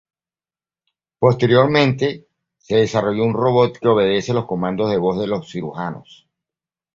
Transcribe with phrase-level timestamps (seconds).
[1.19, 2.25] Posteriormente,
[2.57, 6.27] se desarrolló un robot que obedece los comandos de voz de los cirujanos.